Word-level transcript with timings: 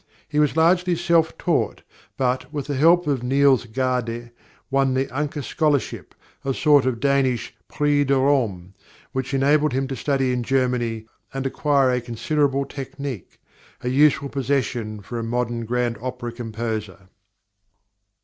He 0.27 0.39
was 0.39 0.57
largely 0.57 0.95
self 0.95 1.37
taught; 1.37 1.83
but, 2.17 2.51
with 2.51 2.65
the 2.65 2.73
help 2.73 3.05
of 3.05 3.21
Niels 3.21 3.67
Gade, 3.67 4.31
won 4.71 4.95
the 4.95 5.05
Ancker 5.15 5.43
Scholarship, 5.43 6.15
a 6.43 6.55
sort 6.55 6.87
of 6.87 6.99
Danish 6.99 7.53
"Prix 7.67 8.05
de 8.05 8.17
Rome," 8.17 8.73
which 9.11 9.31
enabled 9.35 9.73
him 9.73 9.87
to 9.89 9.95
study 9.95 10.33
in 10.33 10.41
Germany 10.41 11.05
and 11.35 11.45
acquire 11.45 11.91
a 11.91 12.01
considerable 12.01 12.65
technique 12.65 13.39
a 13.81 13.89
useful 13.89 14.27
possession 14.29 15.01
for 15.03 15.19
a 15.19 15.23
modern 15.23 15.65
grand 15.65 15.99
opera 16.01 16.31
composer. 16.31 17.09